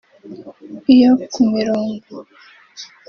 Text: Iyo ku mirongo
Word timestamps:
Iyo 0.93 1.11
ku 1.33 1.41
mirongo 1.55 2.07